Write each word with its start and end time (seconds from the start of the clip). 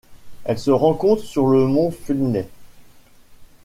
Elle 0.45 0.57
se 0.57 0.71
rencontre 0.71 1.23
sur 1.23 1.45
le 1.45 1.67
mont 1.67 1.91
Finlay. 1.91 2.47